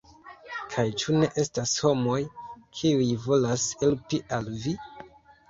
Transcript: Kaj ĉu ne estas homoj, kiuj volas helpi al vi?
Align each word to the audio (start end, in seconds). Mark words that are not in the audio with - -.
Kaj 0.75 0.85
ĉu 1.01 1.13
ne 1.17 1.29
estas 1.43 1.73
homoj, 1.83 2.15
kiuj 2.79 3.11
volas 3.27 3.69
helpi 3.83 4.23
al 4.41 4.51
vi? 4.67 4.77